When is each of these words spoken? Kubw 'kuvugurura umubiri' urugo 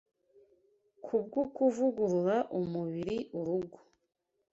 Kubw 1.05 1.33
'kuvugurura 1.53 2.37
umubiri' 2.59 3.19
urugo 3.39 3.77